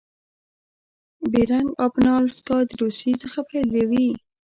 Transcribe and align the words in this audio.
بیرنګ 1.31 1.69
آبنا 1.85 2.11
الاسکا 2.19 2.57
د 2.69 2.71
روسي 2.81 3.11
څخه 3.21 3.39
بیلوي. 3.49 4.07